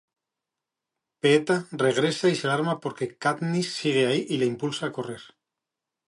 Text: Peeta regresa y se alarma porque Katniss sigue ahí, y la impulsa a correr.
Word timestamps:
Peeta 1.19 1.67
regresa 1.77 2.27
y 2.27 2.35
se 2.35 2.47
alarma 2.47 2.79
porque 2.79 3.17
Katniss 3.19 3.71
sigue 3.75 4.07
ahí, 4.07 4.25
y 4.27 4.39
la 4.39 4.45
impulsa 4.45 4.87
a 4.87 4.91
correr. 4.91 5.21